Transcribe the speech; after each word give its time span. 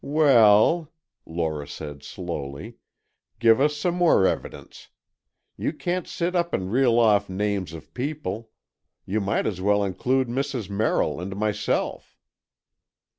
"Well," 0.03 0.91
Lora 1.27 1.67
said, 1.67 2.01
slowly, 2.01 2.77
"give 3.37 3.61
us 3.61 3.77
some 3.77 3.93
more 3.93 4.25
evidence. 4.25 4.87
You 5.57 5.71
can't 5.73 6.07
sit 6.07 6.35
up 6.35 6.55
and 6.55 6.71
reel 6.71 6.97
off 6.97 7.29
names 7.29 7.71
of 7.73 7.93
people. 7.93 8.49
You 9.05 9.21
might 9.21 9.45
as 9.45 9.61
well 9.61 9.83
include 9.83 10.27
Mrs. 10.27 10.71
Merrill 10.71 11.21
and 11.21 11.35
myself." 11.35 12.17